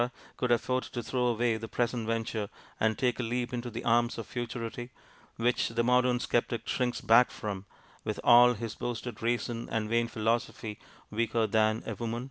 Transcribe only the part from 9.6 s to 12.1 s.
and vain philosophy, weaker than a